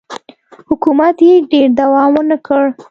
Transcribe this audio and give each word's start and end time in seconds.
حکومت 0.69 1.17
یې 1.27 1.33
ډېر 1.51 1.67
دوام 1.79 2.09
ونه 2.17 2.37
کړ 2.45 2.63